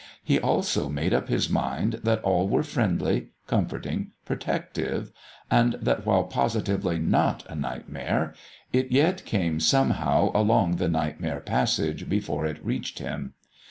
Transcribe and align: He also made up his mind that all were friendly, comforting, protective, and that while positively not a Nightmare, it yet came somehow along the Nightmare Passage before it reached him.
He 0.23 0.39
also 0.39 0.89
made 0.89 1.13
up 1.13 1.27
his 1.29 1.47
mind 1.47 1.99
that 2.01 2.23
all 2.23 2.49
were 2.49 2.63
friendly, 2.63 3.27
comforting, 3.45 4.13
protective, 4.25 5.11
and 5.51 5.73
that 5.73 6.07
while 6.07 6.23
positively 6.23 6.97
not 6.97 7.45
a 7.47 7.53
Nightmare, 7.53 8.33
it 8.73 8.91
yet 8.91 9.23
came 9.25 9.59
somehow 9.59 10.31
along 10.33 10.77
the 10.77 10.89
Nightmare 10.89 11.39
Passage 11.39 12.09
before 12.09 12.47
it 12.47 12.65
reached 12.65 12.97
him. 12.97 13.35